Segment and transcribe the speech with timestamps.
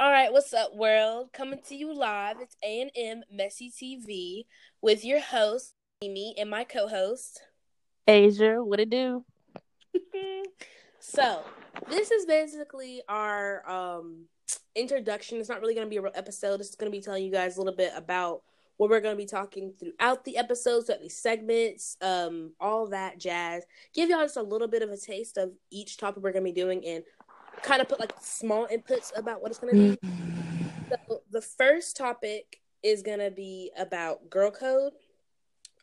[0.00, 1.30] All right, what's up, world?
[1.34, 2.38] Coming to you live.
[2.40, 4.46] It's A and M Messy TV
[4.80, 7.42] with your host Amy and my co-host
[8.08, 8.64] Asia.
[8.64, 9.26] What it do?
[11.00, 11.42] so
[11.90, 14.24] this is basically our um
[14.74, 15.38] introduction.
[15.38, 16.60] It's not really going to be a real episode.
[16.60, 18.40] It's going to be telling you guys a little bit about
[18.78, 23.18] what we're going to be talking throughout the episodes, throughout these segments, um, all that
[23.18, 23.64] jazz.
[23.92, 26.50] Give y'all just a little bit of a taste of each topic we're going to
[26.50, 27.04] be doing and
[27.62, 30.08] kind of put like small inputs about what it's going to be.
[31.08, 34.92] so the first topic is going to be about girl code.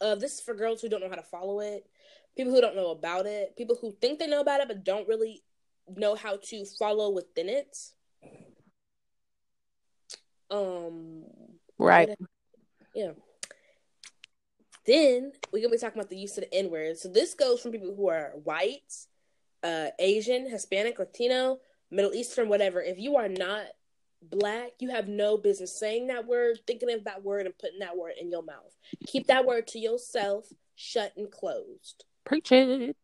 [0.01, 1.85] Uh, this is for girls who don't know how to follow it,
[2.35, 5.07] people who don't know about it, people who think they know about it but don't
[5.07, 5.43] really
[5.95, 7.77] know how to follow within it.
[10.49, 11.23] Um,
[11.77, 12.09] right.
[12.93, 13.11] Yeah.
[14.85, 16.97] Then we're gonna be talking about the use of the N word.
[16.97, 18.93] So this goes from people who are white,
[19.63, 21.59] uh, Asian, Hispanic, Latino,
[21.91, 22.81] Middle Eastern, whatever.
[22.81, 23.65] If you are not
[24.21, 27.97] black, you have no business saying that word, thinking of that word, and putting that
[27.97, 28.75] word in your mouth.
[29.05, 32.05] Keep that word to yourself, shut and closed.
[32.25, 32.95] Preach it.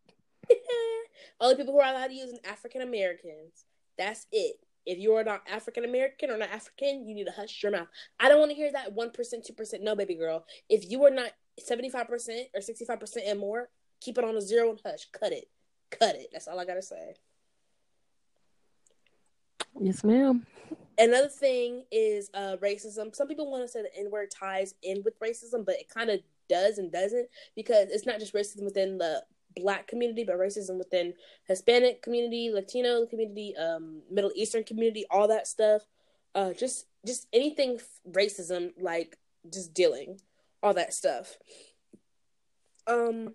[1.39, 3.65] Only people who are allowed to use it African Americans.
[3.97, 4.57] That's it.
[4.85, 7.87] If you are not African American or not African, you need to hush your mouth.
[8.19, 9.81] I don't want to hear that 1%, 2%.
[9.81, 10.45] No, baby girl.
[10.69, 13.69] If you are not 75% or 65% and more,
[14.01, 15.07] keep it on a zero and hush.
[15.17, 15.45] Cut it.
[15.91, 16.27] Cut it.
[16.33, 17.15] That's all I got to say.
[19.79, 20.45] Yes, ma'am.
[20.97, 23.15] Another thing is uh, racism.
[23.15, 26.09] Some people want to say the N word ties in with racism, but it kind
[26.09, 29.23] of does and doesn't because it's not just racism within the
[29.55, 31.13] black community, but racism within
[31.47, 35.81] Hispanic community, Latino community, um, Middle Eastern community, all that stuff.
[36.35, 37.79] Uh, just just anything
[38.11, 39.17] racism, like
[39.51, 40.19] just dealing,
[40.61, 41.37] all that stuff.
[42.87, 43.33] Um,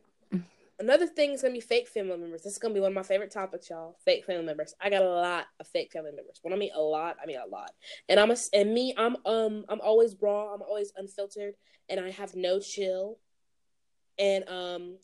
[0.78, 2.42] another thing is gonna be fake family members.
[2.42, 3.96] This is gonna be one of my favorite topics, y'all.
[4.04, 4.74] Fake family members.
[4.80, 6.38] I got a lot of fake family members.
[6.42, 7.70] When I mean a lot, I mean a lot.
[8.08, 10.54] And I'm a, and me, I'm um I'm always raw.
[10.54, 11.54] I'm always unfiltered,
[11.88, 13.18] and I have no chill.
[14.18, 14.98] And um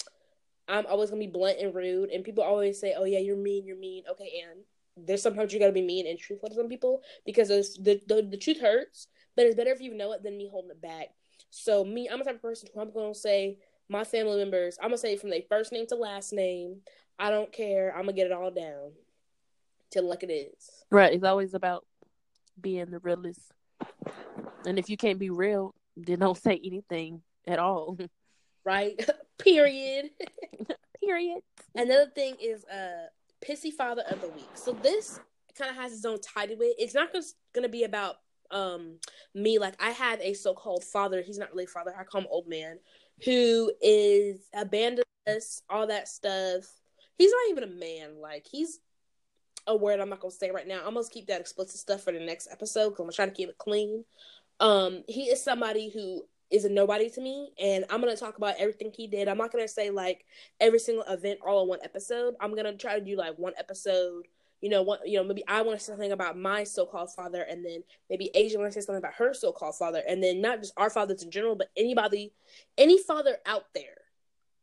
[0.68, 3.66] I'm always gonna be blunt and rude, and people always say, "Oh yeah, you're mean,
[3.66, 4.60] you're mean." Okay, and
[4.96, 8.36] there's sometimes you gotta be mean and truthful to some people because the, the the
[8.36, 11.08] truth hurts, but it's better if you know it than me holding it back.
[11.50, 13.58] So me, I'm the type of person who I'm gonna say
[13.88, 14.78] my family members.
[14.80, 16.80] I'm gonna say from their first name to last name.
[17.18, 17.92] I don't care.
[17.94, 18.92] I'm gonna get it all down
[19.90, 20.84] till like it is.
[20.90, 21.12] Right.
[21.12, 21.86] It's always about
[22.60, 23.40] being the realest,
[24.66, 27.98] and if you can't be real, then don't say anything at all.
[28.64, 28.98] Right.
[29.38, 30.10] Period.
[31.04, 31.42] Period.
[31.74, 33.08] Another thing is uh
[33.46, 34.48] pissy father of the week.
[34.54, 35.20] So this
[35.58, 36.56] kind of has its own title.
[36.60, 36.76] It.
[36.78, 38.16] It's not just gonna be about
[38.50, 38.98] um
[39.34, 39.58] me.
[39.58, 41.20] Like I have a so-called father.
[41.20, 41.94] He's not really father.
[41.98, 42.78] I call him old man,
[43.22, 46.64] who is abandoned us, all that stuff.
[47.16, 48.20] He's not even a man.
[48.20, 48.80] Like he's
[49.66, 50.80] a word I'm not gonna say right now.
[50.84, 53.32] I'm gonna keep that explicit stuff for the next episode because I'm gonna try to
[53.32, 54.04] keep it clean.
[54.60, 58.54] Um, he is somebody who is a nobody to me and i'm to talk about
[58.58, 60.24] everything he did i'm not to say like
[60.60, 64.26] every single event all in one episode i'm to try to do like one episode
[64.64, 67.42] you know what you know maybe i want to say something about my so-called father
[67.42, 70.60] and then maybe asia want to say something about her so-called father and then not
[70.60, 72.32] just our fathers in general but anybody
[72.78, 73.98] any father out there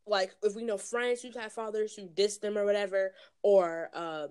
[0.07, 3.13] like if we know friends who have fathers who diss them or whatever
[3.43, 4.29] or um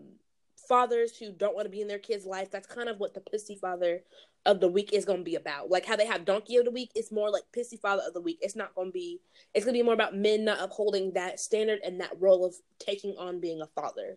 [0.68, 3.20] fathers who don't want to be in their kids life that's kind of what the
[3.20, 4.02] pissy father
[4.46, 5.68] of the week is going to be about.
[5.68, 8.22] Like how they have donkey of the week, it's more like pissy father of the
[8.22, 8.38] week.
[8.40, 9.20] It's not going to be.
[9.52, 12.54] It's going to be more about men not upholding that standard and that role of
[12.78, 14.16] taking on being a father.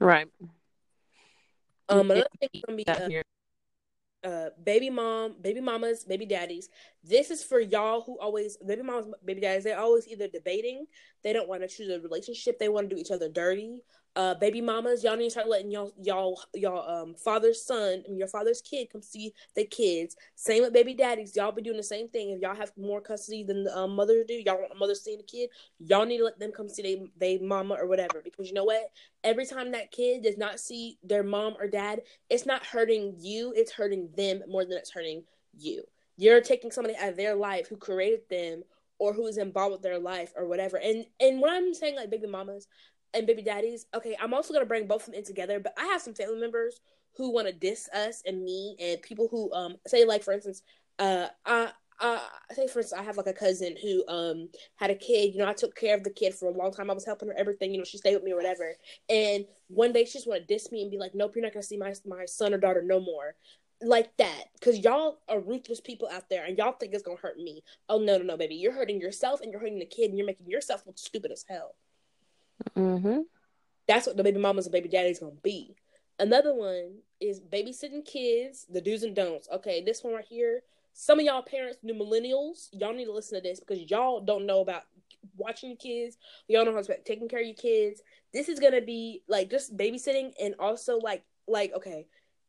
[0.00, 0.26] Right.
[1.90, 2.86] Um, another thing is to be.
[2.86, 3.08] Uh,
[4.22, 6.68] uh, baby mom, baby mamas, baby daddies.
[7.02, 9.64] This is for y'all who always baby mamas, baby daddies.
[9.64, 10.86] They're always either debating,
[11.22, 13.82] they don't want to choose a relationship, they want to do each other dirty,
[14.16, 18.18] uh baby mamas y'all need to start letting y'all y'all y'all um father's son and
[18.18, 20.16] your father's kid come see the kids.
[20.34, 21.36] Same with baby daddies.
[21.36, 22.30] Y'all be doing the same thing.
[22.30, 25.18] If y'all have more custody than the um, mother do y'all want a mother seeing
[25.18, 28.20] the kid y'all need to let them come see they they mama or whatever.
[28.22, 28.90] Because you know what?
[29.22, 33.52] Every time that kid does not see their mom or dad it's not hurting you
[33.56, 35.22] it's hurting them more than it's hurting
[35.56, 35.84] you.
[36.16, 38.64] You're taking somebody out of their life who created them
[38.98, 40.76] or who is involved with their life or whatever.
[40.76, 42.66] And and when i'm saying like baby mamas
[43.14, 43.86] and baby daddies.
[43.94, 46.40] Okay, I'm also gonna bring both of them in together, but I have some family
[46.40, 46.80] members
[47.16, 50.62] who want to diss us and me, and people who um say like for instance,
[50.98, 51.72] uh, I.
[52.02, 52.18] Uh,
[52.54, 55.34] say for instance, I have like a cousin who um had a kid.
[55.34, 56.90] You know, I took care of the kid for a long time.
[56.90, 57.72] I was helping her everything.
[57.72, 58.74] You know, she stayed with me or whatever.
[59.10, 61.52] And one day she just want to diss me and be like, "Nope, you're not
[61.52, 63.34] gonna see my my son or daughter no more."
[63.82, 67.36] Like that, because y'all are ruthless people out there, and y'all think it's gonna hurt
[67.36, 67.62] me.
[67.90, 70.26] Oh no, no, no, baby, you're hurting yourself and you're hurting the kid, and you're
[70.26, 71.74] making yourself look stupid as hell.
[72.76, 73.20] Mm-hmm.
[73.86, 75.74] That's what the baby mamas and baby daddies gonna be.
[76.18, 79.48] Another one is babysitting kids, the do's and don'ts.
[79.52, 80.62] Okay, this one right here.
[80.92, 84.46] Some of y'all parents, new millennials, y'all need to listen to this because y'all don't
[84.46, 84.82] know about
[85.36, 86.18] watching your kids.
[86.48, 88.02] Y'all know how to taking care of your kids.
[88.32, 92.06] This is gonna be like just babysitting and also like like okay,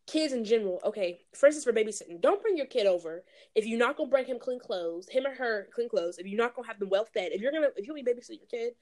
[0.07, 0.79] kids in general.
[0.83, 3.23] Okay, for instance, for babysitting, don't bring your kid over
[3.55, 6.17] if you're not gonna bring him clean clothes, him or her clean clothes.
[6.17, 8.39] If you're not gonna have them well fed, if you're gonna if you're gonna babysit
[8.39, 8.73] your kid,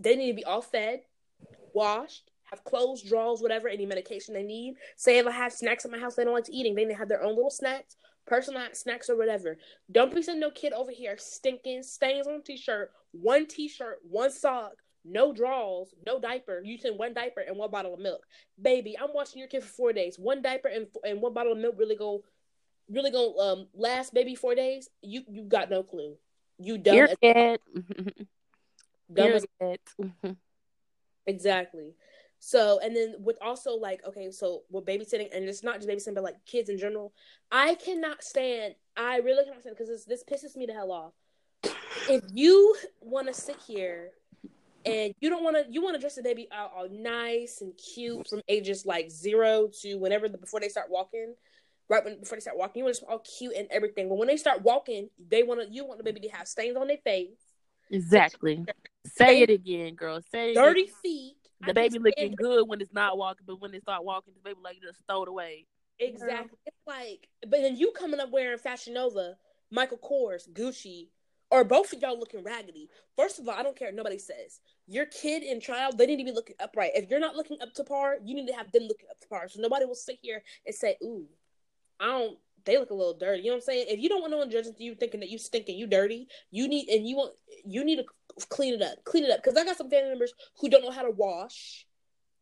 [0.00, 1.00] they need to be all fed,
[1.72, 4.74] washed, have clothes, drawers, whatever, any medication they need.
[4.96, 6.94] Say if I have snacks at my house they don't like to eating, they need
[6.94, 9.56] to have their own little snacks, personalized snacks or whatever.
[9.90, 14.72] Don't be sending no kid over here stinking, stains on t-shirt, one t-shirt, one sock,
[15.04, 16.60] no drawers, no diaper.
[16.64, 18.26] You send one diaper and one bottle of milk.
[18.60, 20.16] Baby, I'm watching your kid for four days.
[20.18, 22.24] One diaper and, and one bottle of milk really go
[22.90, 24.88] really gonna um last baby four days.
[25.02, 26.16] You you got no clue.
[26.58, 26.96] You dumb.
[26.96, 27.56] You're dumb
[29.14, 30.36] You're
[31.26, 31.94] exactly.
[32.42, 36.14] So, and then with also like, okay, so with babysitting, and it's not just babysitting,
[36.14, 37.12] but like kids in general,
[37.52, 41.12] I cannot stand, I really cannot stand because this, this pisses me the hell off.
[42.08, 44.12] If you want to sit here
[44.86, 47.74] and you don't want to, you want to dress the baby out all nice and
[47.76, 51.34] cute from ages like zero to whenever the, before they start walking,
[51.90, 54.08] right when before they start walking, you want to all cute and everything.
[54.08, 56.76] But when they start walking, they want to, you want the baby to have stains
[56.76, 57.49] on their face.
[57.90, 58.64] Exactly.
[59.06, 60.20] Say it again, girl.
[60.30, 64.04] Say dirty feet the baby looking good when it's not walking, but when they start
[64.04, 65.66] walking, the baby like just throw it away.
[65.98, 66.58] Exactly.
[66.66, 69.36] It's like, but then you coming up wearing Fashion Nova,
[69.70, 71.08] Michael Kors, Gucci,
[71.50, 72.88] or both of y'all looking raggedy.
[73.16, 73.92] First of all, I don't care.
[73.92, 76.92] Nobody says your kid and child they need to be looking upright.
[76.94, 79.28] If you're not looking up to par, you need to have them looking up to
[79.28, 79.48] par.
[79.48, 81.26] So nobody will sit here and say, "Ooh,
[81.98, 83.42] I don't." They look a little dirty.
[83.42, 83.86] You know what I'm saying?
[83.88, 86.68] If you don't want no one judging you thinking that you stinking, you dirty, you
[86.68, 87.34] need and you want
[87.64, 88.04] you need to
[88.48, 89.42] clean it up, clean it up.
[89.42, 91.86] Because I got some family members who don't know how to wash.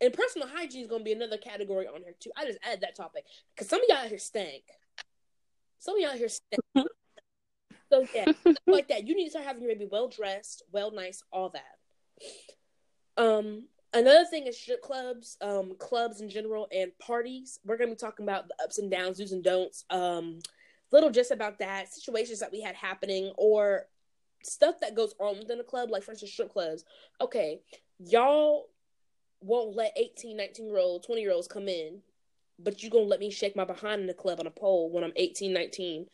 [0.00, 2.30] And personal hygiene is going to be another category on here too.
[2.36, 3.24] I just add that topic
[3.54, 4.62] because some of y'all here stink.
[5.80, 6.88] Some of y'all here stink.
[7.90, 8.32] so yeah,
[8.66, 9.06] like that.
[9.06, 13.22] You need to start having your baby well dressed, well nice, all that.
[13.22, 17.60] Um, another thing is strip clubs, um, clubs in general, and parties.
[17.64, 19.84] We're gonna be talking about the ups and downs, do's and don'ts.
[19.90, 20.40] Um,
[20.90, 23.86] little just about that situations that we had happening, or
[24.42, 26.84] stuff that goes on within a club, like for instance, strip clubs.
[27.20, 27.60] Okay,
[27.98, 28.68] y'all
[29.40, 32.00] won't let 18, 19 year old, 20 year olds come in,
[32.58, 35.04] but you gonna let me shake my behind in the club on a pole when
[35.04, 36.06] I'm 18, 19,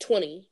[0.00, 0.48] 20.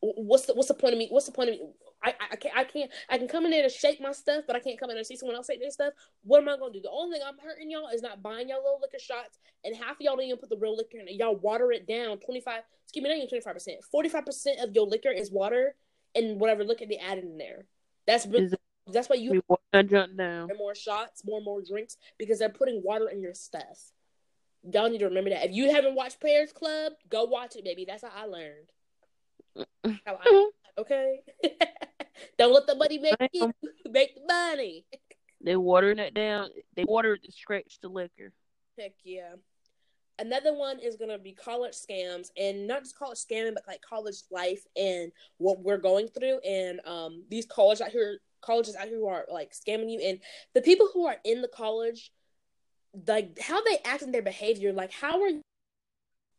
[0.00, 1.08] What's the what's the point of me?
[1.10, 1.70] What's the point of me?
[2.06, 4.54] I, I, can't I can't I can come in there to shake my stuff, but
[4.54, 5.92] I can't come in there and see someone else shake their stuff.
[6.22, 6.80] What am I gonna do?
[6.80, 9.92] The only thing I'm hurting y'all is not buying y'all little liquor shots, and half
[9.92, 11.14] of y'all don't even put the real liquor in it.
[11.14, 12.18] Y'all water it down.
[12.18, 13.78] Twenty five, excuse me, not even twenty five percent.
[13.90, 15.74] Forty five percent of your liquor is water,
[16.14, 17.66] and whatever look at the added in there.
[18.06, 18.52] That's really,
[18.92, 19.42] that's why you
[20.16, 20.48] down.
[20.56, 23.90] more shots, more and more drinks because they're putting water in your stuff.
[24.72, 25.46] Y'all need to remember that.
[25.46, 27.84] If you haven't watched Players Club, go watch it, baby.
[27.86, 28.70] That's how I learned.
[30.04, 31.20] How I, okay.
[32.38, 33.52] Don't let the money make you
[33.90, 34.84] make the money.
[35.40, 36.48] They watering it down.
[36.74, 38.32] They watered to scratch the liquor.
[38.78, 39.34] Heck yeah.
[40.18, 44.16] Another one is to be college scams, and not just college scamming, but like college
[44.30, 48.96] life and what we're going through, and um, these college out here, colleges out here
[48.96, 50.20] who are like scamming you, and
[50.54, 52.12] the people who are in the college,
[53.06, 55.42] like how they act in their behavior, like how are you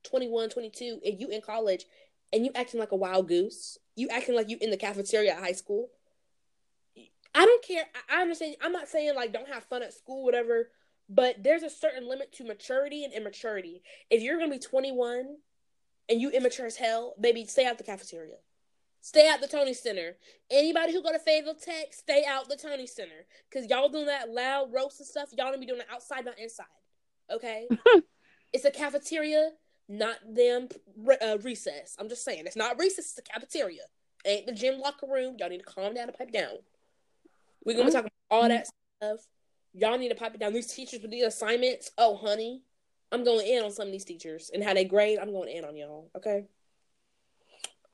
[0.05, 1.85] 21, 22, and you in college,
[2.33, 5.39] and you acting like a wild goose, you acting like you in the cafeteria at
[5.39, 5.89] high school.
[7.35, 7.83] I don't care.
[8.09, 8.55] I understand.
[8.61, 10.69] I'm not saying like don't have fun at school, whatever
[11.09, 13.81] but there's a certain limit to maturity and immaturity.
[14.09, 15.37] If you're gonna be 21
[16.09, 18.35] and you immature as hell, baby, stay out the cafeteria.
[18.99, 20.17] Stay out the Tony Center.
[20.51, 23.25] Anybody who go to Fayetteville Tech, stay out the Tony Center.
[23.53, 26.39] Cause y'all doing that loud roast and stuff, y'all gonna be doing it outside, not
[26.39, 26.65] inside.
[27.31, 27.67] Okay?
[28.53, 29.51] it's a cafeteria,
[29.87, 30.67] not them
[31.21, 31.95] uh, recess.
[31.99, 33.83] I'm just saying, it's not recess, it's a cafeteria.
[34.25, 35.37] Ain't the gym locker room.
[35.39, 36.57] Y'all need to calm down and pipe down.
[37.63, 38.67] We're gonna talk about all that
[39.01, 39.19] stuff
[39.77, 40.53] y'all need to pipe it down.
[40.53, 42.63] These teachers with these assignments, oh honey,
[43.11, 45.19] I'm going in on some of these teachers and how they grade.
[45.19, 46.09] I'm going in on y'all.
[46.15, 46.45] Okay.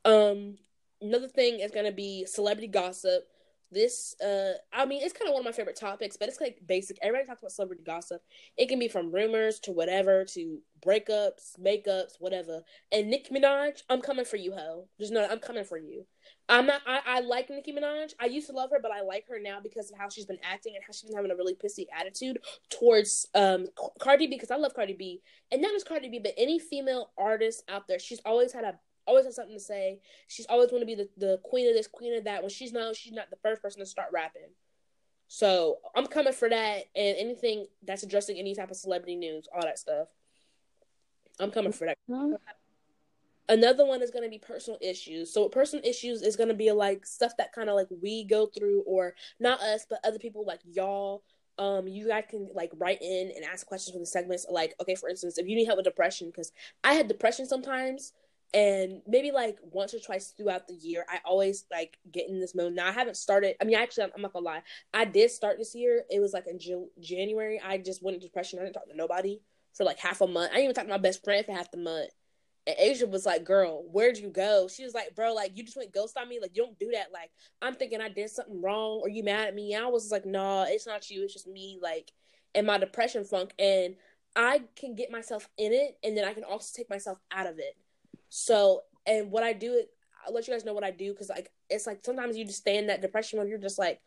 [0.05, 0.57] Um,
[1.01, 3.27] another thing is gonna be celebrity gossip.
[3.73, 6.59] This, uh, I mean, it's kind of one of my favorite topics, but it's like
[6.65, 6.97] basic.
[7.01, 8.21] Everybody talks about celebrity gossip.
[8.57, 12.61] It can be from rumors to whatever to breakups, makeups, whatever.
[12.91, 14.87] And Nicki Minaj, I'm coming for you, ho.
[14.99, 16.05] Just know I'm coming for you.
[16.49, 16.81] I'm not.
[16.85, 18.13] I, I like Nicki Minaj.
[18.19, 20.39] I used to love her, but I like her now because of how she's been
[20.43, 22.39] acting and how she's been having a really pissy attitude
[22.69, 23.67] towards um
[23.99, 24.35] Cardi B.
[24.35, 27.87] Because I love Cardi B, and not just Cardi B, but any female artist out
[27.87, 27.99] there.
[27.99, 29.99] She's always had a always had something to say.
[30.27, 32.41] She's always want to be the, the queen of this, queen of that.
[32.41, 34.49] When she's not, she's not the first person to start rapping.
[35.27, 39.61] So I'm coming for that, and anything that's addressing any type of celebrity news, all
[39.61, 40.07] that stuff.
[41.39, 41.97] I'm coming for that.
[43.49, 45.33] Another one is going to be personal issues.
[45.33, 48.45] So personal issues is going to be like stuff that kind of like we go
[48.45, 51.23] through, or not us, but other people like y'all.
[51.59, 54.45] Um, you guys can like write in and ask questions for the segments.
[54.49, 56.51] Like, okay, for instance, if you need help with depression, because
[56.83, 58.13] I had depression sometimes,
[58.53, 62.53] and maybe like once or twice throughout the year, I always like get in this
[62.53, 62.73] mode.
[62.73, 63.55] Now I haven't started.
[63.59, 64.61] I mean, actually, I'm, I'm not gonna lie.
[64.93, 66.03] I did start this year.
[66.09, 66.59] It was like in
[66.99, 67.59] January.
[67.63, 68.59] I just went into depression.
[68.59, 69.41] I didn't talk to nobody
[69.73, 70.51] for like half a month.
[70.51, 72.11] I didn't even talk to my best friend for half the month.
[72.67, 75.75] And Asia was like, "Girl, where'd you go?" She was like, "Bro, like you just
[75.75, 76.39] went ghost on me.
[76.39, 77.11] Like you don't do that.
[77.11, 77.31] Like
[77.61, 80.25] I'm thinking I did something wrong, or you mad at me?" And I was like,
[80.25, 81.23] "No, nah, it's not you.
[81.23, 81.79] It's just me.
[81.81, 82.11] Like
[82.53, 83.95] in my depression funk, and
[84.35, 87.57] I can get myself in it, and then I can also take myself out of
[87.57, 87.75] it.
[88.35, 89.83] So, and what I do,
[90.25, 92.57] I'll let you guys know what I do because like it's like sometimes you just
[92.57, 94.01] stay in that depression when you're just like."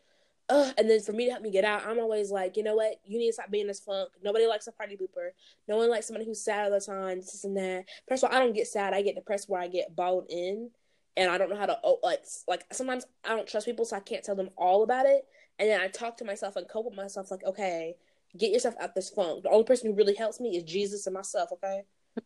[0.49, 0.73] Ugh.
[0.77, 3.01] And then for me to help me get out, I'm always like, you know what?
[3.05, 4.11] You need to stop being this funk.
[4.23, 5.31] Nobody likes a party pooper.
[5.67, 7.17] No one likes somebody who's sad all the time.
[7.17, 7.83] This and that.
[8.07, 8.93] First of all, I don't get sad.
[8.93, 10.69] I get depressed where I get balled in,
[11.17, 13.97] and I don't know how to oh, like like sometimes I don't trust people, so
[13.97, 15.25] I can't tell them all about it.
[15.59, 17.95] And then I talk to myself and cope with myself, like, okay,
[18.37, 19.43] get yourself out this funk.
[19.43, 21.51] The only person who really helps me is Jesus and myself.
[21.51, 21.81] Okay.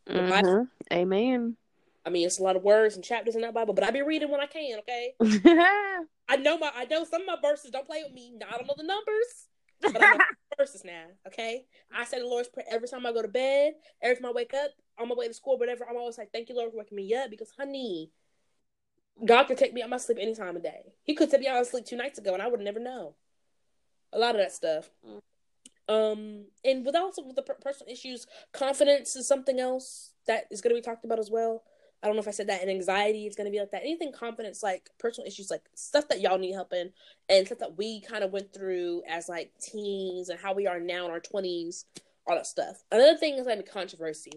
[0.08, 0.63] Mm-hmm.
[0.93, 1.58] Amen.
[2.05, 4.01] I mean, it's a lot of words and chapters in that Bible, but I be
[4.01, 4.79] reading when I can.
[4.79, 5.13] Okay.
[6.27, 7.72] I know my I know some of my verses.
[7.72, 8.34] Don't play with me.
[8.41, 9.48] I don't know the numbers,
[9.81, 10.24] but I know
[10.58, 11.05] verses now.
[11.27, 11.65] Okay.
[11.96, 13.74] I say the Lord's prayer every time I go to bed.
[14.01, 15.86] Every time I wake up on my way to school, whatever.
[15.88, 18.12] I'm always like, "Thank you, Lord, for waking me up." Because, honey,
[19.24, 20.93] God could take me out my sleep any time of day.
[21.03, 23.15] He could take me out of sleep two nights ago, and I would never know.
[24.13, 24.89] A lot of that stuff.
[25.88, 30.75] Um, and with also with the personal issues, confidence is something else that is going
[30.75, 31.63] to be talked about as well.
[32.01, 32.62] I don't know if I said that.
[32.62, 33.81] And anxiety is going to be like that.
[33.81, 36.91] Anything confidence, like personal issues, like stuff that y'all need help in,
[37.29, 40.79] and stuff that we kind of went through as like teens and how we are
[40.79, 41.86] now in our twenties,
[42.27, 42.84] all that stuff.
[42.91, 44.31] Another thing is like controversy.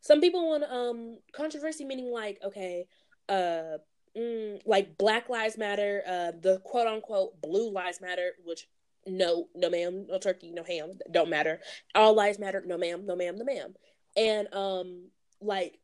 [0.00, 2.86] Some people want um controversy meaning like okay,
[3.28, 3.78] uh,
[4.16, 8.68] mm, like Black Lives Matter, uh, the quote unquote Blue Lives Matter, which
[9.06, 11.60] no, no ma'am, no turkey, no ham, don't matter.
[11.94, 13.74] All lives matter, no ma'am, no ma'am, no ma'am.
[14.16, 15.08] And um,
[15.40, 15.78] like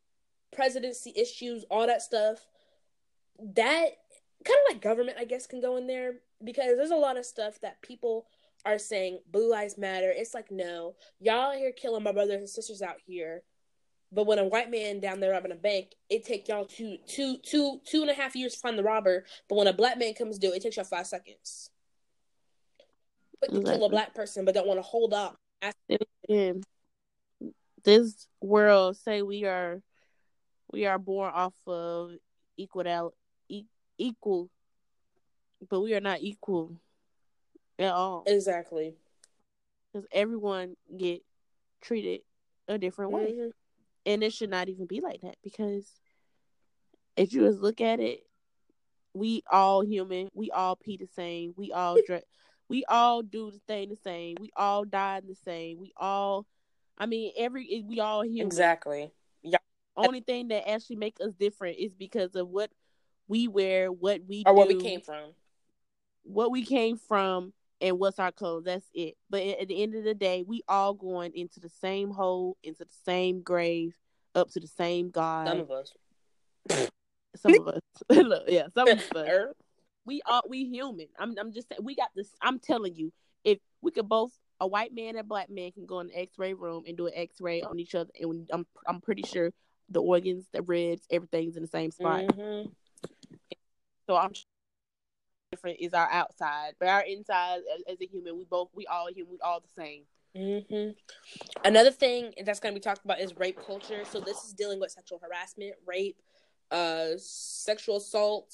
[0.55, 2.45] presidency issues, all that stuff.
[3.39, 3.87] That
[4.43, 7.25] kind of like government, I guess, can go in there because there's a lot of
[7.25, 8.25] stuff that people
[8.65, 10.11] are saying blue lives matter.
[10.15, 13.43] It's like no, y'all are here killing my brothers and sisters out here.
[14.11, 17.37] But when a white man down there robbing a bank, it take y'all two, two,
[17.43, 19.25] two, two and a half years to find the robber.
[19.49, 21.69] But when a black man comes to do it, it takes y'all five seconds.
[23.41, 25.37] But you kill a black person, but don't want to hold up.
[27.83, 29.81] This world say we are
[30.71, 32.11] we are born off of
[32.57, 33.13] equal
[33.97, 34.49] equal,
[35.69, 36.79] but we are not equal
[37.79, 38.23] at all.
[38.25, 38.95] Exactly,
[39.91, 41.21] because everyone get
[41.81, 42.21] treated
[42.67, 43.49] a different way, mm-hmm.
[44.05, 45.37] and it should not even be like that.
[45.43, 45.89] Because
[47.15, 48.21] if you just look at it,
[49.13, 50.29] we all human.
[50.33, 51.53] We all pee the same.
[51.55, 52.23] We all dress.
[52.67, 54.35] we all do the thing the same.
[54.39, 55.79] We all die the same.
[55.79, 56.45] We all,
[56.97, 58.47] I mean, every we all human.
[58.47, 59.11] Exactly.
[59.97, 62.69] Only thing that actually make us different is because of what
[63.27, 65.31] we wear, what we or do, where we came from,
[66.23, 68.65] what we came from, and what's our code.
[68.65, 69.15] That's it.
[69.29, 72.83] But at the end of the day, we all going into the same hole, into
[72.83, 73.95] the same grave,
[74.33, 75.47] up to the same God.
[75.47, 75.93] Some of us.
[77.35, 77.81] some of us.
[78.09, 79.53] Look, yeah, some of us.
[80.05, 81.07] We are we human.
[81.17, 82.29] I'm I'm just saying we got this.
[82.41, 83.11] I'm telling you,
[83.43, 86.17] if we could both a white man and a black man can go in the
[86.17, 89.51] X-ray room and do an X-ray on each other, and I'm I'm pretty sure
[89.89, 92.23] the organs, the ribs, everything's in the same spot.
[92.25, 92.69] Mm-hmm.
[94.07, 94.31] So I'm
[95.51, 99.07] different is our outside, but our inside as, as, a human, we both we all
[99.13, 100.03] human, we all the same.
[100.35, 100.91] Mm-hmm.
[101.63, 104.03] Another thing that's going to be talked about is rape culture.
[104.03, 106.17] So this is dealing with sexual harassment, rape,
[106.71, 108.53] uh, sexual assault.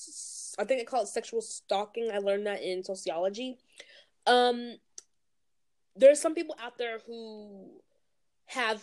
[0.60, 2.12] I think they call it sexual stalking.
[2.14, 3.58] I learned that in sociology.
[4.28, 4.76] Um,
[5.96, 7.72] there's some people out there who
[8.46, 8.82] have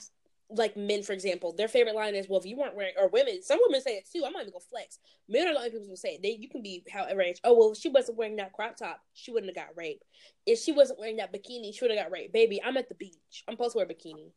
[0.50, 3.43] like men, for example, their favorite line is, "Well, if you weren't wearing," or women.
[3.43, 4.25] Some women say it too.
[4.25, 4.99] I'm not even gonna flex.
[5.28, 6.23] Men are the only people who say it.
[6.23, 7.38] They, you can be however age.
[7.45, 10.05] Oh well, if she wasn't wearing that crop top, she wouldn't have got raped.
[10.47, 12.33] If she wasn't wearing that bikini, she would have got raped.
[12.33, 13.45] Baby, I'm at the beach.
[13.47, 14.31] I'm supposed to wear a bikini.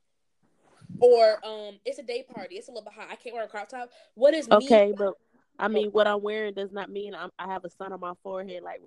[1.00, 2.56] Or um, it's a day party.
[2.56, 3.08] It's a little bit hot.
[3.10, 3.89] I can't wear a crop top.
[4.15, 4.88] What is okay?
[4.88, 4.96] Me?
[4.98, 5.13] But
[5.58, 8.13] I mean, what I'm wearing does not mean I'm, I have a sun on my
[8.22, 8.63] forehead.
[8.63, 8.82] Like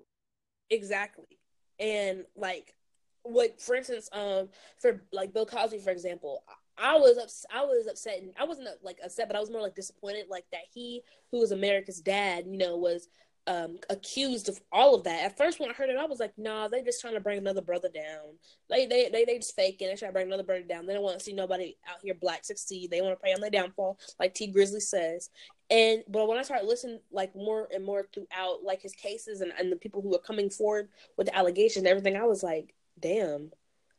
[0.69, 1.39] exactly,
[1.79, 2.75] and like
[3.23, 6.45] what, for instance, um, for like Bill Cosby, for example,
[6.77, 9.63] I was ups- I was upset and I wasn't like upset, but I was more
[9.63, 13.09] like disappointed, like that he, who was America's dad, you know, was
[13.47, 15.25] um, accused of all of that.
[15.25, 17.39] At first, when I heard it, I was like, "Nah, they just trying to bring
[17.39, 18.39] another brother down.
[18.71, 19.89] They they they they just faking.
[19.89, 20.87] They try to bring another brother down.
[20.87, 22.91] They don't want to see nobody out here black succeed.
[22.91, 25.31] They want to pray on their downfall, like Tee Grizzley says."
[25.71, 29.53] And but when I started listening, like more and more throughout, like his cases and
[29.59, 32.75] and the people who are coming forward with the allegations and everything, I was like,
[32.99, 33.53] "Damn,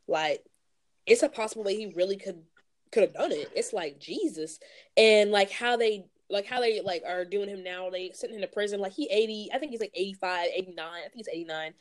[0.08, 0.44] like
[1.06, 2.42] it's a possible way he really could
[2.96, 3.50] could have done it.
[3.54, 4.58] It's like Jesus,
[4.96, 7.90] and like how they like how they like are doing him now.
[7.90, 8.80] They sent him to prison.
[8.80, 10.78] Like he eighty, I think he's like 85, 89.
[10.78, 11.74] I think he's eighty nine.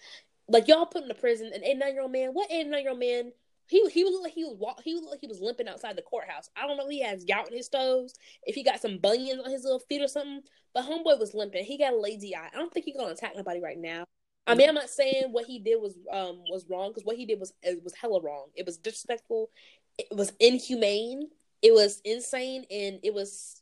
[0.50, 1.52] Like y'all put him to prison.
[1.56, 2.32] An eighty nine year old man.
[2.32, 3.32] What eighty nine year old man?
[3.68, 6.02] He he was like he was walk, he was like he was limping outside the
[6.02, 6.50] courthouse.
[6.58, 9.42] I don't know if he has gout in his toes, if he got some bunions
[9.44, 10.42] on his little feet or something.
[10.74, 11.64] But homeboy was limping.
[11.64, 12.50] He got a lazy eye.
[12.54, 14.04] I don't think he's gonna attack nobody right now.
[14.48, 17.26] I mean, I'm not saying what he did was um was wrong because what he
[17.26, 18.48] did was it was hella wrong.
[18.56, 19.50] It was disrespectful.
[19.98, 21.30] It was inhumane.
[21.62, 23.62] It was insane, and it was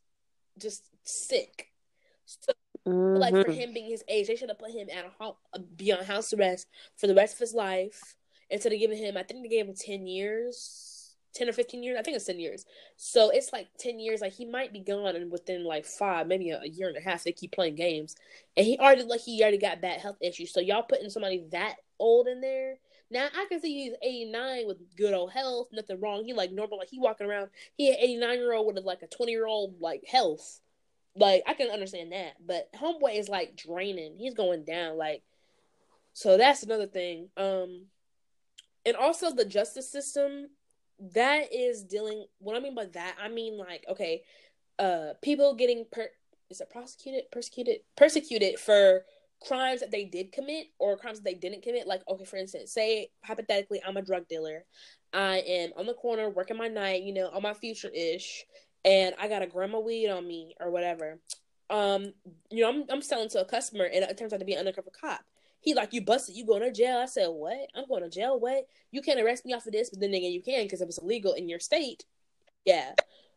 [0.57, 1.71] just sick.
[2.25, 2.53] So,
[2.87, 3.17] mm-hmm.
[3.17, 3.51] like for mm-hmm.
[3.51, 6.67] him being his age, they should have put him at a uh, beyond house arrest
[6.97, 8.15] for the rest of his life
[8.49, 9.17] instead of giving him.
[9.17, 11.97] I think they gave him ten years, ten or fifteen years.
[11.99, 12.65] I think it's ten years.
[12.97, 14.21] So it's like ten years.
[14.21, 17.01] Like he might be gone, and within like five, maybe a, a year and a
[17.01, 18.15] half, they keep playing games.
[18.57, 20.51] And he already like he already got bad health issues.
[20.51, 22.79] So y'all putting somebody that old in there.
[23.13, 26.25] Now I can see he's 89 with good old health, nothing wrong.
[26.25, 27.49] He like normal, like he walking around.
[27.77, 30.59] He an 89 year old with like a 20 year old like health.
[31.15, 34.17] Like I can understand that, but homeboy is like draining.
[34.17, 34.97] He's going down.
[34.97, 35.21] Like
[36.13, 37.29] so that's another thing.
[37.37, 37.85] Um,
[38.83, 40.49] and also the justice system
[41.13, 42.25] that is dealing.
[42.39, 44.23] What I mean by that, I mean like okay,
[44.79, 46.07] uh, people getting per
[46.49, 49.05] is it prosecuted, persecuted, persecuted for
[49.45, 51.87] crimes that they did commit or crimes that they didn't commit.
[51.87, 54.65] Like, okay, for instance, say hypothetically, I'm a drug dealer.
[55.13, 58.45] I am on the corner working my night, you know, on my future ish,
[58.83, 61.19] and I got a grandma weed on me or whatever.
[61.69, 62.13] Um,
[62.49, 64.59] you know, I'm I'm selling to a customer, and it turns out to be an
[64.59, 65.21] undercover cop.
[65.61, 66.97] He like, you busted, you going to jail.
[66.97, 67.69] I said, what?
[67.73, 68.37] I'm going to jail.
[68.37, 68.67] What?
[68.91, 70.97] You can't arrest me off of this, but then again, you can because it was
[70.97, 72.03] illegal in your state.
[72.65, 72.93] Yeah.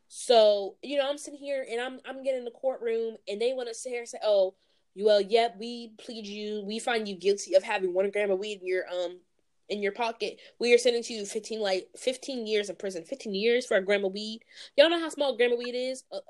[0.08, 3.52] So you know, I'm sitting here and I'm I'm getting in the courtroom, and they
[3.52, 4.54] want to sit here and say, oh
[4.98, 8.60] well, yep, we plead you, we find you guilty of having one gram of weed
[8.60, 9.20] in your um
[9.68, 10.38] in your pocket.
[10.58, 13.04] We are sentencing you fifteen like fifteen years in prison.
[13.04, 14.40] Fifteen years for a gram of weed.
[14.76, 16.04] Y'all know how small a gram of weed is?
[16.10, 16.20] Uh,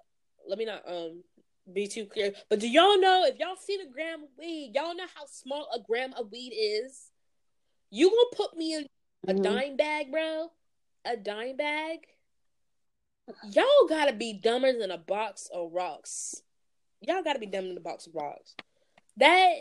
[0.49, 1.23] let me not um
[1.73, 4.95] be too clear, but do y'all know if y'all see the gram of weed, y'all
[4.95, 7.11] know how small a gram of weed is?
[7.91, 8.87] You gonna put me in
[9.29, 9.43] a mm-hmm.
[9.43, 10.51] dime bag, bro?
[11.05, 11.99] A dime bag?
[13.51, 16.43] Y'all gotta be dumber than a box of rocks
[17.07, 18.55] y'all got to be dumb in the box of rocks.
[19.17, 19.53] That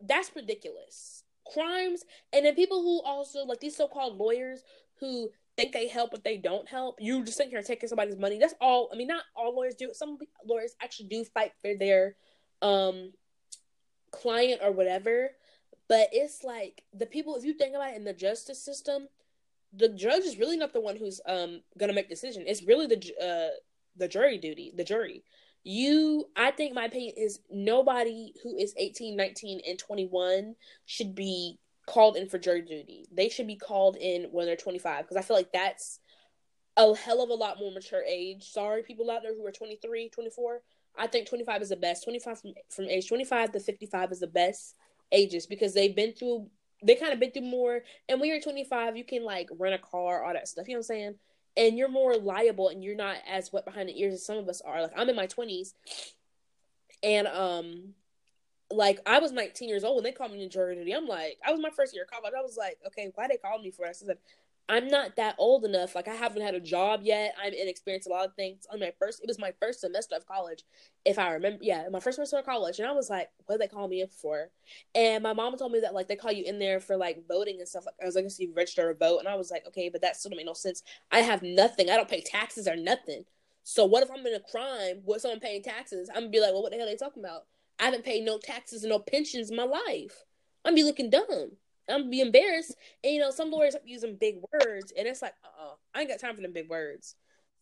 [0.00, 1.24] that's ridiculous.
[1.52, 4.62] Crimes, and then people who also like these so-called lawyers
[5.00, 6.96] who think they help but they don't help.
[7.00, 8.38] You just sit here taking somebody's money.
[8.38, 8.88] That's all.
[8.92, 9.90] I mean, not all lawyers do.
[9.92, 12.16] Some lawyers actually do fight for their
[12.62, 13.12] um
[14.12, 15.30] client or whatever.
[15.88, 17.34] But it's like the people.
[17.34, 19.08] If you think about it in the justice system,
[19.72, 22.44] the judge is really not the one who's um gonna make decision.
[22.46, 23.56] It's really the uh
[23.96, 25.24] the jury duty, the jury
[25.62, 30.54] you i think my opinion is nobody who is 18 19 and 21
[30.86, 31.58] should be
[31.90, 33.06] called in for jury duty.
[33.12, 35.98] They should be called in when they're 25 because i feel like that's
[36.76, 38.50] a hell of a lot more mature age.
[38.50, 40.60] Sorry people out there who are 23 24
[40.98, 42.04] i think 25 is the best.
[42.04, 44.76] 25 from, from age 25 to 55 is the best
[45.12, 46.48] ages because they've been through
[46.82, 47.82] they kind of been through more.
[48.08, 50.78] And when you're 25 you can like rent a car all that stuff you know
[50.78, 51.14] what i'm saying
[51.56, 54.48] and you're more liable and you're not as wet behind the ears as some of
[54.48, 54.82] us are.
[54.82, 55.74] Like I'm in my twenties,
[57.02, 57.94] and um,
[58.70, 60.92] like I was 19 years old when they called me in jury duty.
[60.92, 62.32] I'm like, I was my first year of college.
[62.36, 63.86] I was like, okay, why they called me for?
[63.86, 64.16] I said,
[64.70, 65.96] I'm not that old enough.
[65.96, 67.34] Like I haven't had a job yet.
[67.42, 68.68] I'm inexperienced a lot of things.
[68.72, 70.62] On my first, it was my first semester of college,
[71.04, 71.58] if I remember.
[71.62, 74.00] Yeah, my first semester of college, and I was like, "What did they call me
[74.00, 74.50] in for?"
[74.94, 77.58] And my mom told me that like they call you in there for like voting
[77.58, 77.84] and stuff.
[77.84, 80.02] Like I was like, "So you register a vote," and I was like, "Okay, but
[80.02, 80.84] that still don't make no sense.
[81.10, 81.90] I have nothing.
[81.90, 83.24] I don't pay taxes or nothing.
[83.64, 86.08] So what if I'm in a crime with someone paying taxes?
[86.10, 87.46] I'm gonna be like, well, what the hell are they talking about?
[87.80, 90.24] I haven't paid no taxes and no pensions in my life.
[90.64, 91.56] I'm be looking dumb."
[91.90, 92.74] I'm be embarrassed.
[93.04, 96.00] And you know, some lawyers are using big words, and it's like, uh, uh I
[96.00, 97.16] ain't got time for them big words.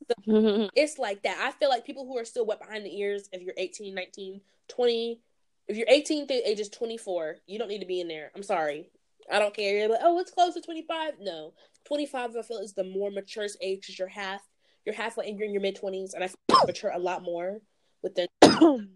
[0.06, 1.38] So it's like that.
[1.40, 4.40] I feel like people who are still wet behind the ears, if you're 18, 19,
[4.68, 5.20] 20,
[5.68, 8.30] if you're 18 to ages 24, you don't need to be in there.
[8.34, 8.90] I'm sorry.
[9.30, 9.76] I don't care.
[9.76, 11.14] You're like, oh, it's close to 25.
[11.20, 11.52] No,
[11.86, 14.40] 25 I feel is the more mature age because you're half,
[14.86, 17.60] you're halfway, and you're in your mid 20s, and I feel mature a lot more
[18.02, 18.28] within.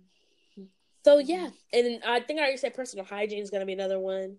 [1.04, 4.38] so yeah, and I think I already said personal hygiene is gonna be another one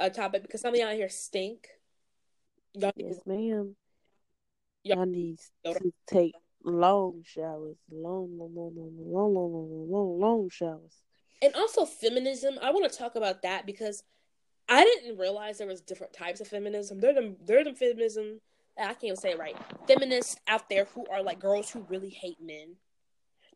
[0.00, 1.68] a topic because some of y'all here stink.
[2.74, 3.76] Y'all yes, ma'am.
[4.82, 6.34] Y'all, need to take
[6.64, 11.02] long showers, long, long, long, long, long, long, long, long, showers.
[11.42, 12.58] And also feminism.
[12.62, 14.02] I want to talk about that because
[14.68, 17.00] I didn't realize there was different types of feminism.
[17.00, 18.40] They're the they're feminism.
[18.78, 19.56] I can't even say it right.
[19.86, 22.76] Feminists out there who are like girls who really hate men.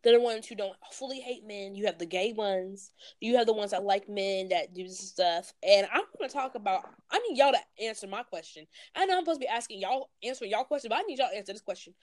[0.05, 1.75] They're the ones who don't fully hate men.
[1.75, 2.93] You have the gay ones.
[3.21, 5.53] You have the ones that like men that do this stuff.
[5.67, 6.83] And I'm to talk about.
[7.11, 8.67] I need y'all to answer my question.
[8.95, 11.31] I know I'm supposed to be asking y'all answering y'all question, but I need y'all
[11.31, 11.95] to answer this question.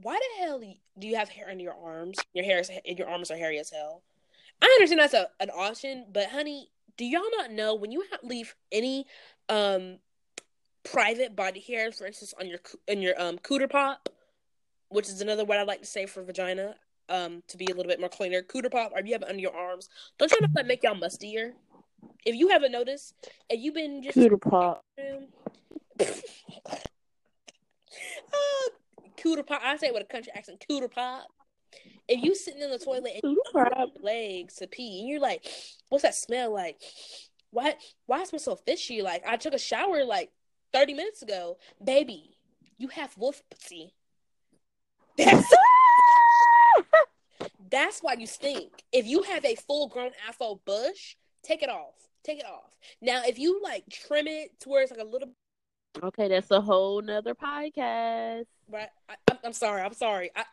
[0.00, 2.18] Why the hell do you have hair in your arms?
[2.32, 4.02] Your hair is, your arms are hairy as hell.
[4.62, 8.20] I understand that's a, an option, but honey, do y'all not know when you have,
[8.22, 9.06] leave any
[9.48, 9.98] um
[10.84, 14.08] private body hair, for instance, on your in your um cooter pop,
[14.88, 16.76] which is another word I like to say for vagina,
[17.08, 18.42] um, to be a little bit more cleaner.
[18.42, 19.88] Cooter pop, or you have it under your arms.
[20.18, 21.52] Don't you know that make y'all mustier?
[22.24, 23.14] If you haven't noticed,
[23.48, 24.84] if you've been just cooter pop.
[24.98, 25.04] uh,
[29.18, 29.60] cooter pop.
[29.64, 30.64] I say it with a country accent.
[30.68, 31.26] Cooter pop
[32.08, 33.42] if you sitting in the toilet and you
[34.02, 35.46] legs to pee and you're like,
[35.88, 36.80] what's that smell like?
[37.50, 37.74] Why
[38.06, 39.02] why I smell so fishy?
[39.02, 40.30] Like I took a shower like
[40.72, 41.58] 30 minutes ago.
[41.82, 42.36] Baby,
[42.78, 43.94] you have wolf pussy.
[45.18, 45.54] That's
[47.70, 48.84] That's why you stink.
[48.92, 51.94] If you have a full grown afro bush, take it off.
[52.24, 52.70] Take it off.
[53.00, 55.30] Now if you like trim it to where it's like a little
[56.02, 58.44] Okay, that's a whole nother podcast.
[58.70, 58.88] Right.
[59.08, 59.82] I, am sorry.
[59.82, 60.30] I'm sorry.
[60.36, 60.44] I,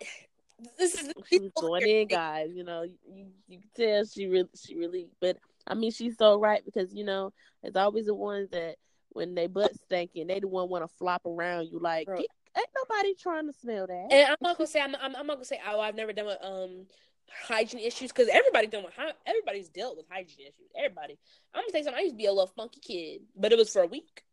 [0.78, 2.50] this is she's going in, guys.
[2.54, 5.08] You know, you you can tell she really she really.
[5.20, 8.76] But I mean, she's so right because you know, it's always the ones that
[9.10, 12.08] when they butt stinking, they the one want to flop around you like.
[12.58, 14.08] Ain't nobody trying to smell that.
[14.12, 16.28] And I'm not gonna say I'm, I'm, I'm not gonna say oh I've never done
[16.28, 16.86] with um
[17.48, 18.94] hygiene issues because everybody done with
[19.26, 20.70] everybody's dealt with hygiene issues.
[20.78, 21.18] Everybody.
[21.54, 22.00] I'm gonna say something.
[22.00, 24.24] I used to be a little funky kid, but it was for a week.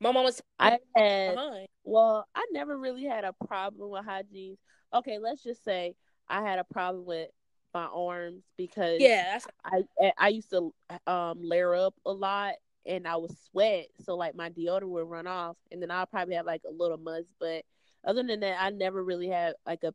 [0.00, 0.42] My mom was.
[0.58, 1.34] I had.
[1.34, 1.68] Behind.
[1.84, 4.56] Well, I never really had a problem with hygiene
[4.94, 5.94] okay, let's just say
[6.28, 7.28] I had a problem with
[7.74, 10.72] my arms because yeah, I I used to
[11.06, 12.54] um layer up a lot
[12.86, 16.34] and I would sweat, so like my deodorant would run off, and then I'll probably
[16.34, 17.26] have like a little muzz.
[17.38, 17.64] But
[18.04, 19.94] other than that, I never really had like a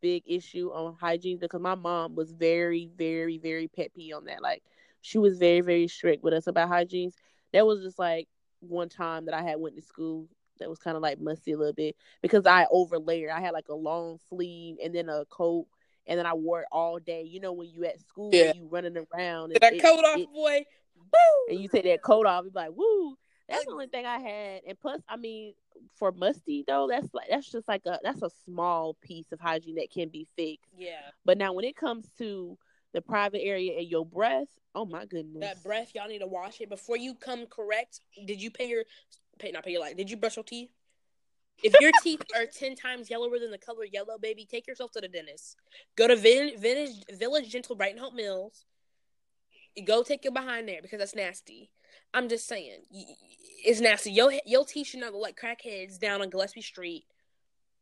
[0.00, 4.42] big issue on hygiene because my mom was very, very, very pet peeve on that.
[4.42, 4.62] Like
[5.02, 7.12] she was very, very strict with us about hygiene.
[7.52, 8.28] That was just like
[8.60, 11.58] one time that I had went to school that was kind of like musty a
[11.58, 13.30] little bit because I overlayer.
[13.30, 15.66] I had like a long sleeve and then a coat,
[16.06, 17.22] and then I wore it all day.
[17.22, 18.52] You know, when you at school, yeah.
[18.54, 19.52] you running around.
[19.52, 20.64] Get that it, coat off, it, boy.
[21.48, 23.16] And you take that coat off, you be like, woo.
[23.48, 24.60] That's the only thing I had.
[24.66, 25.54] And plus, I mean,
[25.96, 29.74] for musty though, that's like that's just like a that's a small piece of hygiene
[29.76, 30.70] that can be fixed.
[30.76, 31.00] Yeah.
[31.24, 32.56] But now when it comes to
[32.92, 35.40] the private area and your breath, oh my goodness.
[35.40, 38.00] That breath, y'all need to wash it before you come correct.
[38.24, 38.84] Did you pay your
[39.38, 39.96] pay not pay your light.
[39.96, 40.70] Did you brush your teeth?
[41.62, 45.00] If your teeth are ten times yellower than the color yellow, baby, take yourself to
[45.00, 45.56] the dentist.
[45.96, 48.64] Go to Vin- Village Village Dental Brighton Hope Mills.
[49.84, 51.70] Go take your behind there because that's nasty.
[52.12, 52.80] I'm just saying,
[53.64, 54.10] it's nasty.
[54.10, 57.04] Your your teeth should not look like crackheads down on Gillespie Street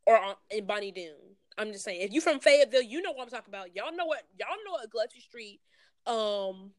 [0.07, 1.37] or on, in Bonnie Doon.
[1.57, 3.75] I'm just saying, if you from Fayetteville, you know what I'm talking about.
[3.75, 5.61] Y'all know what y'all know what Gillespie Street,
[6.07, 6.73] um,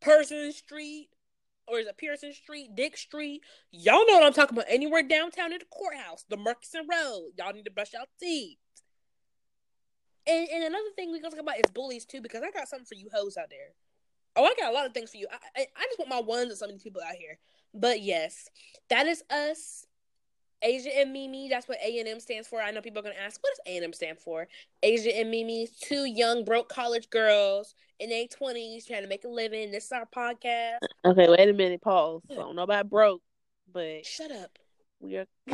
[0.00, 1.08] Person Street,
[1.66, 3.42] or is it Pearson Street, Dick Street?
[3.70, 4.68] Y'all know what I'm talking about.
[4.68, 7.30] Anywhere downtown in the courthouse, the Murchison Road.
[7.38, 8.58] Y'all need to brush your teeth.
[10.26, 12.86] And, and another thing we gonna talk about is bullies too, because I got something
[12.86, 13.74] for you hoes out there.
[14.36, 15.26] Oh, I got a lot of things for you.
[15.30, 17.38] I, I, I just want my ones and some of these people out here.
[17.74, 18.48] But yes,
[18.88, 19.86] that is us.
[20.64, 22.62] Asia and Mimi, that's what A and M stands for.
[22.62, 24.46] I know people are gonna ask, what does A and M stand for?
[24.82, 29.28] Asia and Mimi, two young broke college girls in their twenties trying to make a
[29.28, 29.72] living.
[29.72, 30.76] This is our podcast.
[31.04, 32.22] Okay, wait a minute, pause.
[32.30, 33.22] I don't know about broke,
[33.72, 34.56] but shut up.
[35.00, 35.26] We are.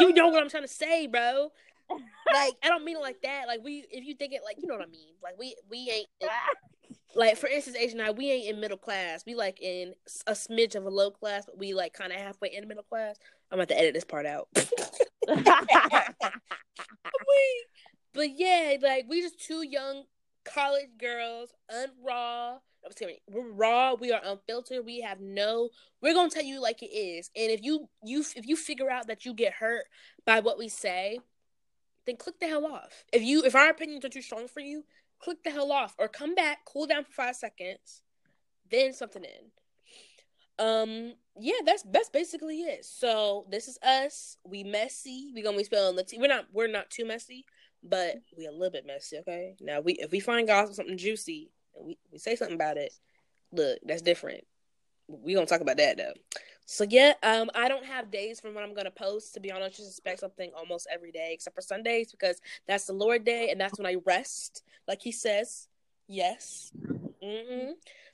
[0.00, 1.50] you know what I'm trying to say, bro.
[2.32, 3.44] Like I don't mean it like that.
[3.46, 5.14] Like we, if you think it like you know what I mean.
[5.22, 6.08] Like we, we ain't.
[7.16, 9.24] like for instance, Asian I, we ain't in middle class.
[9.26, 9.94] We like in
[10.26, 13.16] a smidge of a low class, but we like kind of halfway in middle class.
[13.50, 14.48] I'm about to edit this part out.
[14.56, 14.64] we,
[18.12, 20.04] but yeah, like we just two young
[20.44, 22.58] college girls, unraw.
[22.84, 23.16] I'm kidding.
[23.28, 23.94] We're raw.
[23.94, 24.84] We are unfiltered.
[24.84, 25.70] We have no.
[26.00, 27.30] We're gonna tell you like it is.
[27.34, 29.86] And if you you if you figure out that you get hurt
[30.24, 31.18] by what we say,
[32.06, 33.04] then click the hell off.
[33.12, 34.84] If you if our opinions are too strong for you,
[35.20, 38.02] click the hell off or come back, cool down for five seconds,
[38.70, 39.50] then something in.
[40.58, 42.84] Um yeah that's that's basically it.
[42.84, 44.38] So this is us.
[44.44, 45.30] We messy.
[45.34, 47.44] We gonna be spelling the t we're not we're not too messy
[47.82, 49.54] but we a little bit messy okay?
[49.60, 52.92] Now we if we find gossip something juicy and we, we say something about it
[53.52, 54.44] look that's different.
[55.08, 56.14] We gonna talk about that though
[56.66, 59.76] so yeah um i don't have days from when i'm gonna post to be honest
[59.76, 63.60] just expect something almost every day except for sundays because that's the lord day and
[63.60, 65.68] that's when i rest like he says
[66.08, 66.72] yes
[67.22, 67.72] Mm-hmm.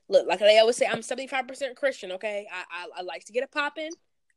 [0.08, 2.46] Look, like they always say, I'm 75% Christian, okay?
[2.52, 3.90] I, I, I like to get it popping.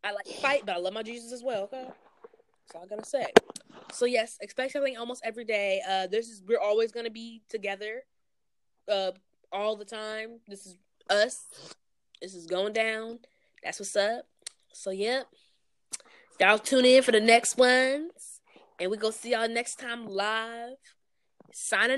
[0.03, 1.85] I like to fight, but I love my Jesus as well, okay?
[1.87, 3.25] That's all I'm gonna say.
[3.91, 5.81] So yes, expect something almost every day.
[5.87, 8.03] Uh this is we're always gonna be together
[8.87, 9.11] uh
[9.51, 10.39] all the time.
[10.47, 10.77] This is
[11.09, 11.45] us.
[12.21, 13.19] This is going down.
[13.65, 14.25] That's what's up.
[14.73, 15.25] So yep.
[16.39, 18.41] Y'all tune in for the next ones.
[18.79, 20.75] And we go see y'all next time live.
[21.51, 21.93] Signing